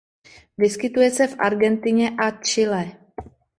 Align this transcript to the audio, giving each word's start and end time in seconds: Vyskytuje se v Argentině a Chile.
Vyskytuje 0.57 1.11
se 1.11 1.27
v 1.27 1.35
Argentině 1.39 2.09
a 2.17 2.31
Chile. 2.31 2.91